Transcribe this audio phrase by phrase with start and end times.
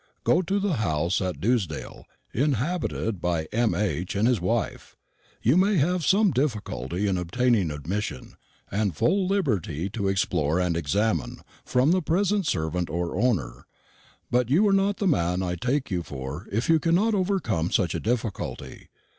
[0.23, 4.15] Go to the house at Dewsdale, inhabited by M.H.
[4.15, 4.95] and his wife.
[5.43, 8.35] You may have some difficulty in obtaining admission
[8.71, 13.67] and full liberty to explore and examine from the present servant or owner;
[14.31, 17.93] but you are not the man I take you for if you cannot overcome such
[17.93, 18.87] a difficulty.